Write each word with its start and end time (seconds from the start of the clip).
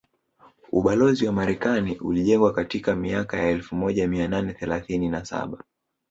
Ubalozi 0.71 1.25
wa 1.27 1.33
Marekani 1.33 1.95
ulijengwa 1.97 2.53
katika 2.53 2.95
miaka 2.95 3.37
ya 3.39 3.49
elfu 3.49 3.75
moja 3.75 4.07
mia 4.07 4.27
nane 4.27 4.53
thelathini 4.53 5.09
na 5.09 5.25
saba 5.25 5.63